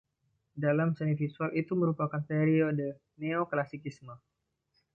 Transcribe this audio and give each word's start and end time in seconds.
Dalam 0.63 0.89
seni 0.97 1.13
visual, 1.21 1.49
itu 1.61 1.73
merupakan 1.81 2.21
periode 2.29 2.87
Neoklasikisme. 3.21 4.15